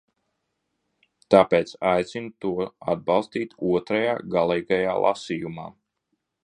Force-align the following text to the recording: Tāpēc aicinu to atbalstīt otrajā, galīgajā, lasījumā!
Tāpēc 1.35 1.73
aicinu 1.91 2.33
to 2.45 2.53
atbalstīt 2.95 3.55
otrajā, 3.75 4.19
galīgajā, 4.39 5.01
lasījumā! 5.07 5.73